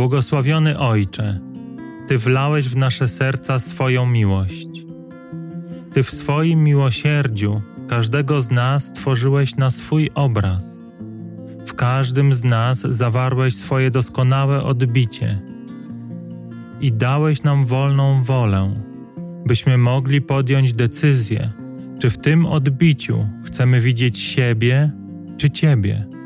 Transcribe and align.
Błogosławiony 0.00 0.78
Ojcze, 0.78 1.40
Ty 2.06 2.18
wlałeś 2.18 2.68
w 2.68 2.76
nasze 2.76 3.08
serca 3.08 3.58
swoją 3.58 4.06
miłość. 4.06 4.68
Ty 5.92 6.02
w 6.02 6.10
swoim 6.10 6.64
miłosierdziu 6.64 7.62
każdego 7.88 8.42
z 8.42 8.50
nas 8.50 8.84
stworzyłeś 8.84 9.56
na 9.56 9.70
swój 9.70 10.10
obraz. 10.14 10.80
W 11.66 11.74
każdym 11.74 12.32
z 12.32 12.44
nas 12.44 12.80
zawarłeś 12.80 13.54
swoje 13.54 13.90
doskonałe 13.90 14.62
odbicie 14.62 15.42
i 16.80 16.92
dałeś 16.92 17.42
nam 17.42 17.64
wolną 17.64 18.22
wolę, 18.22 18.82
byśmy 19.46 19.78
mogli 19.78 20.22
podjąć 20.22 20.72
decyzję, 20.72 21.52
czy 21.98 22.10
w 22.10 22.18
tym 22.18 22.46
odbiciu 22.46 23.28
chcemy 23.44 23.80
widzieć 23.80 24.18
siebie 24.18 24.90
czy 25.36 25.50
Ciebie. 25.50 26.19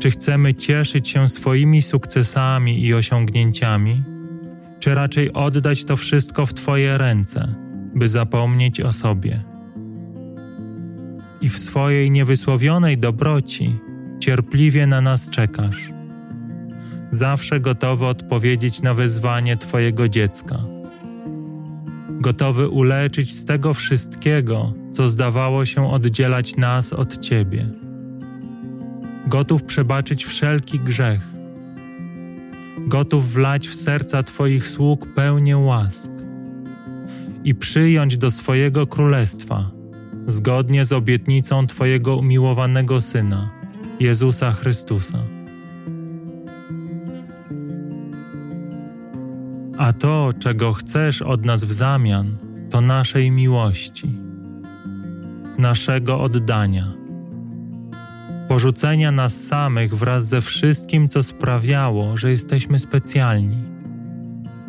Czy 0.00 0.10
chcemy 0.10 0.54
cieszyć 0.54 1.08
się 1.08 1.28
swoimi 1.28 1.82
sukcesami 1.82 2.84
i 2.84 2.94
osiągnięciami, 2.94 4.02
czy 4.78 4.94
raczej 4.94 5.32
oddać 5.32 5.84
to 5.84 5.96
wszystko 5.96 6.46
w 6.46 6.54
Twoje 6.54 6.98
ręce, 6.98 7.54
by 7.94 8.08
zapomnieć 8.08 8.80
o 8.80 8.92
sobie? 8.92 9.44
I 11.40 11.48
w 11.48 11.58
swojej 11.58 12.10
niewysłowionej 12.10 12.98
dobroci 12.98 13.78
cierpliwie 14.20 14.86
na 14.86 15.00
nas 15.00 15.30
czekasz, 15.30 15.92
zawsze 17.10 17.60
gotowy 17.60 18.06
odpowiedzieć 18.06 18.82
na 18.82 18.94
wezwanie 18.94 19.56
Twojego 19.56 20.08
dziecka, 20.08 20.58
gotowy 22.10 22.68
uleczyć 22.68 23.34
z 23.34 23.44
tego 23.44 23.74
wszystkiego, 23.74 24.74
co 24.92 25.08
zdawało 25.08 25.64
się 25.64 25.90
oddzielać 25.90 26.56
nas 26.56 26.92
od 26.92 27.18
Ciebie 27.18 27.89
gotów 29.30 29.62
przebaczyć 29.62 30.24
wszelki 30.24 30.78
grzech, 30.78 31.20
gotów 32.78 33.32
wlać 33.32 33.68
w 33.68 33.74
serca 33.74 34.22
Twoich 34.22 34.68
sług 34.68 35.14
pełnię 35.14 35.58
łask 35.58 36.10
i 37.44 37.54
przyjąć 37.54 38.16
do 38.16 38.30
swojego 38.30 38.86
królestwa, 38.86 39.70
zgodnie 40.26 40.84
z 40.84 40.92
obietnicą 40.92 41.66
Twojego 41.66 42.16
umiłowanego 42.16 43.00
Syna, 43.00 43.50
Jezusa 44.00 44.52
Chrystusa. 44.52 45.18
A 49.78 49.92
to, 49.92 50.30
czego 50.38 50.72
chcesz 50.72 51.22
od 51.22 51.44
nas 51.44 51.64
w 51.64 51.72
zamian, 51.72 52.36
to 52.70 52.80
naszej 52.80 53.30
miłości, 53.30 54.08
naszego 55.58 56.20
oddania 56.20 56.99
porzucenia 58.50 59.12
nas 59.12 59.44
samych 59.44 59.94
wraz 59.94 60.26
ze 60.26 60.40
wszystkim, 60.40 61.08
co 61.08 61.22
sprawiało, 61.22 62.16
że 62.16 62.30
jesteśmy 62.30 62.78
specjalni, 62.78 63.64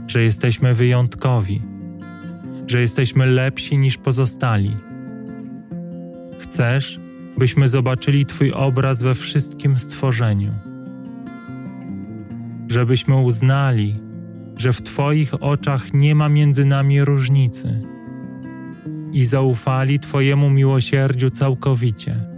że 0.07 0.21
jesteśmy 0.23 0.73
wyjątkowi, 0.73 1.61
że 2.67 2.81
jesteśmy 2.81 3.25
lepsi 3.25 3.77
niż 3.77 3.97
pozostali. 3.97 4.77
Chcesz, 6.39 6.99
byśmy 7.38 7.67
zobaczyli 7.67 8.25
Twój 8.25 8.51
obraz 8.51 9.01
we 9.01 9.15
wszystkim 9.15 9.79
stworzeniu, 9.79 10.53
żebyśmy 12.67 13.16
uznali, 13.16 13.95
że 14.57 14.73
w 14.73 14.81
Twoich 14.81 15.43
oczach 15.43 15.93
nie 15.93 16.16
ma 16.16 16.29
między 16.29 16.66
nami 16.66 17.05
różnicy 17.05 17.81
i 19.13 19.25
zaufali 19.25 19.99
Twojemu 19.99 20.49
miłosierdziu 20.49 21.29
całkowicie 21.29 22.30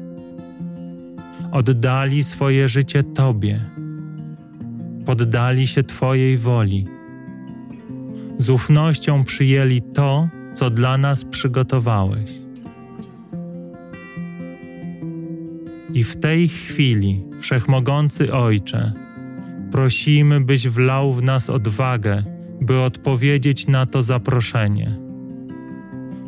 oddali 1.54 2.24
swoje 2.24 2.69
życie 2.69 3.03
Tobie, 3.03 3.59
poddali 5.06 5.68
się 5.68 5.84
Twojej 5.84 6.38
woli. 6.38 6.88
Z 8.38 8.50
ufnością 8.50 9.24
przyjęli 9.24 9.81
to, 9.81 10.30
co 10.53 10.69
dla 10.69 10.97
nas 10.97 11.25
przygotowałeś. 11.25 12.31
I 15.94 16.03
w 16.03 16.19
tej 16.19 16.47
chwili, 16.47 17.24
Wszechmogący 17.40 18.34
Ojcze, 18.34 18.94
prosimy, 19.72 20.42
byś 20.42 20.68
wlał 20.68 21.13
w 21.13 21.24
nas 21.24 21.50
odwagę, 21.50 22.24
by 22.62 22.80
odpowiedzieć 22.80 23.68
na 23.68 23.86
to 23.86 24.02
zaproszenie. 24.03 24.97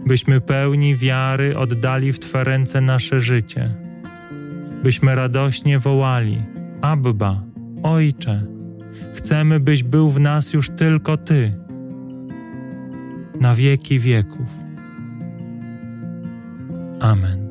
Byśmy 0.06 0.42
pełni 0.42 0.96
wiary 0.96 1.58
oddali 1.58 2.14
w 2.14 2.20
Twe 2.20 2.44
ręce 2.44 2.82
nasze 2.82 3.20
życie 3.20 3.85
byśmy 4.86 5.16
radośnie 5.16 5.80
wołali: 5.80 6.42
Abba, 6.82 7.44
Ojcze, 7.84 8.46
chcemy, 9.14 9.60
byś 9.60 9.84
był 9.84 10.10
w 10.10 10.20
nas 10.20 10.54
już 10.54 10.70
tylko 10.70 11.18
Ty, 11.18 11.54
na 13.40 13.56
wieki 13.56 14.00
wieków. 14.00 14.48
Amen. 17.00 17.45